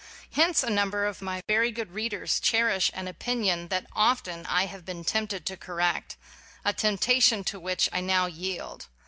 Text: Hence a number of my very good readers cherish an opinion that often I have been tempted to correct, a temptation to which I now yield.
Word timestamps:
Hence 0.31 0.63
a 0.63 0.69
number 0.71 1.05
of 1.05 1.21
my 1.21 1.43
very 1.47 1.69
good 1.71 1.91
readers 1.91 2.39
cherish 2.39 2.89
an 2.95 3.07
opinion 3.07 3.67
that 3.67 3.85
often 3.95 4.47
I 4.47 4.65
have 4.65 4.83
been 4.83 5.03
tempted 5.03 5.45
to 5.45 5.55
correct, 5.57 6.17
a 6.65 6.73
temptation 6.73 7.43
to 7.43 7.59
which 7.59 7.87
I 7.93 8.01
now 8.01 8.25
yield. 8.25 8.87